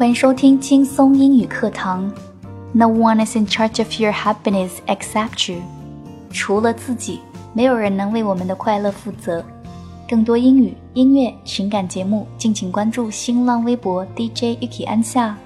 [0.00, 2.10] 欢迎收听轻松英语课堂。
[2.72, 5.60] No one is in charge of your happiness except you。
[6.30, 7.20] 除了自己，
[7.52, 9.44] 没有人能为我们的快乐负责。
[10.08, 15.36] 更多英语、音乐、情感节目，敬请关注新浪微博 DJ Yuki 安夏。